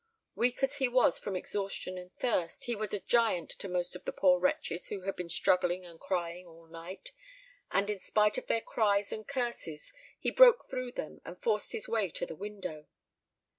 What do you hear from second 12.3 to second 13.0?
window.